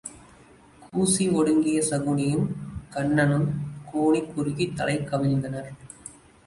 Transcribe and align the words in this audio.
கூசி 0.85 1.29
ஒடுங்கிய 1.31 1.81
சகுனியும் 1.89 2.47
கன்னனும் 2.89 3.47
கூனிக் 3.91 4.31
குறுகித் 4.33 4.75
தலை 4.75 4.97
கவிழ்ந்தனர். 5.11 5.71